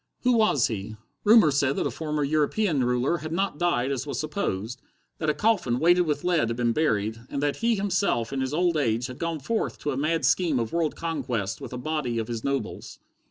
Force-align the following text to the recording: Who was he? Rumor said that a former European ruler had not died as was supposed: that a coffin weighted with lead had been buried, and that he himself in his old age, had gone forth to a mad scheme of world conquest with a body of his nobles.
Who 0.23 0.31
was 0.33 0.65
he? 0.65 0.95
Rumor 1.23 1.51
said 1.51 1.75
that 1.75 1.85
a 1.85 1.91
former 1.91 2.23
European 2.23 2.83
ruler 2.83 3.17
had 3.19 3.31
not 3.31 3.59
died 3.59 3.91
as 3.91 4.07
was 4.07 4.19
supposed: 4.19 4.81
that 5.19 5.29
a 5.29 5.33
coffin 5.35 5.77
weighted 5.77 6.07
with 6.07 6.23
lead 6.23 6.49
had 6.49 6.57
been 6.57 6.73
buried, 6.73 7.21
and 7.29 7.39
that 7.43 7.57
he 7.57 7.75
himself 7.75 8.33
in 8.33 8.41
his 8.41 8.51
old 8.51 8.77
age, 8.77 9.05
had 9.05 9.19
gone 9.19 9.39
forth 9.41 9.77
to 9.81 9.91
a 9.91 9.97
mad 9.97 10.25
scheme 10.25 10.57
of 10.57 10.73
world 10.73 10.95
conquest 10.95 11.61
with 11.61 11.71
a 11.71 11.77
body 11.77 12.17
of 12.17 12.29
his 12.29 12.43
nobles. 12.43 12.97